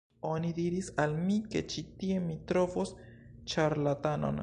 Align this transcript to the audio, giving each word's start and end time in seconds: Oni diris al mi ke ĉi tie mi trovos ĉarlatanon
Oni 0.27 0.53
diris 0.59 0.89
al 1.03 1.13
mi 1.27 1.37
ke 1.55 1.63
ĉi 1.75 1.85
tie 2.01 2.19
mi 2.27 2.39
trovos 2.53 2.97
ĉarlatanon 3.55 4.39